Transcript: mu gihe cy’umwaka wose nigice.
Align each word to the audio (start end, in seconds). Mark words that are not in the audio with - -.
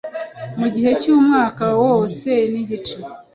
mu 0.59 0.67
gihe 0.75 0.91
cy’umwaka 1.01 1.63
wose 1.81 2.29
nigice. 2.51 2.95